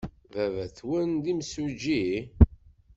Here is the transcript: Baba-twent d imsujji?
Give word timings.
Baba-twent 0.33 1.21
d 1.23 1.25
imsujji? 1.31 2.03